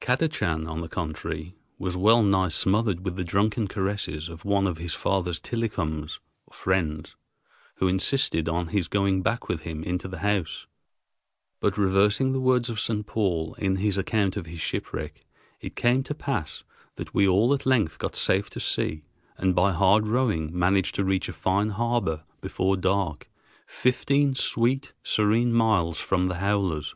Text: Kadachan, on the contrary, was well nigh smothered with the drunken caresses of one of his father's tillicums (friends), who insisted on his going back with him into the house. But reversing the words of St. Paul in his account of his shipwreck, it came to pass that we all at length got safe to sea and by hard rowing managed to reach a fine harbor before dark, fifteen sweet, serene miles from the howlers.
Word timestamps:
Kadachan, 0.00 0.66
on 0.66 0.80
the 0.80 0.88
contrary, 0.88 1.54
was 1.78 1.94
well 1.94 2.22
nigh 2.22 2.48
smothered 2.48 3.04
with 3.04 3.16
the 3.16 3.22
drunken 3.22 3.68
caresses 3.68 4.30
of 4.30 4.42
one 4.42 4.66
of 4.66 4.78
his 4.78 4.94
father's 4.94 5.38
tillicums 5.38 6.20
(friends), 6.50 7.16
who 7.74 7.86
insisted 7.86 8.48
on 8.48 8.68
his 8.68 8.88
going 8.88 9.20
back 9.20 9.46
with 9.46 9.60
him 9.60 9.82
into 9.82 10.08
the 10.08 10.20
house. 10.20 10.66
But 11.60 11.76
reversing 11.76 12.32
the 12.32 12.40
words 12.40 12.70
of 12.70 12.80
St. 12.80 13.06
Paul 13.06 13.56
in 13.58 13.76
his 13.76 13.98
account 13.98 14.38
of 14.38 14.46
his 14.46 14.58
shipwreck, 14.62 15.22
it 15.60 15.76
came 15.76 16.02
to 16.04 16.14
pass 16.14 16.64
that 16.94 17.12
we 17.12 17.28
all 17.28 17.52
at 17.52 17.66
length 17.66 17.98
got 17.98 18.16
safe 18.16 18.48
to 18.48 18.60
sea 18.60 19.02
and 19.36 19.54
by 19.54 19.72
hard 19.72 20.06
rowing 20.08 20.48
managed 20.58 20.94
to 20.94 21.04
reach 21.04 21.28
a 21.28 21.34
fine 21.34 21.68
harbor 21.68 22.24
before 22.40 22.78
dark, 22.78 23.28
fifteen 23.66 24.34
sweet, 24.34 24.94
serene 25.02 25.52
miles 25.52 26.00
from 26.00 26.28
the 26.28 26.36
howlers. 26.36 26.94